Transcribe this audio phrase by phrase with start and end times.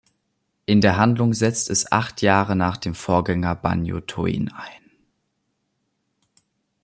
[0.65, 4.91] In der Handlung setzt es acht Jahre nach dem Vorgänger Banjo-Tooie ein.